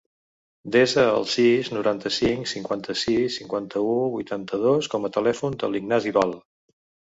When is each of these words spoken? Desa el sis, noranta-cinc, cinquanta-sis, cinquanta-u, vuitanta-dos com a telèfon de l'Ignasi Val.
Desa 0.75 1.03
el 1.17 1.27
sis, 1.33 1.69
noranta-cinc, 1.79 2.49
cinquanta-sis, 2.53 3.37
cinquanta-u, 3.37 3.93
vuitanta-dos 4.17 4.91
com 4.97 5.09
a 5.11 5.15
telèfon 5.21 5.63
de 5.65 5.73
l'Ignasi 5.77 6.19
Val. 6.21 6.37